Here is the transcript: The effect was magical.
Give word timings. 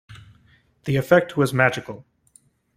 The 0.85 0.95
effect 0.95 1.37
was 1.37 1.53
magical. 1.53 2.07